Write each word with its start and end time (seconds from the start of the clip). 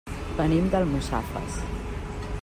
Venim 0.37 0.69
d'Almussafes. 0.75 1.59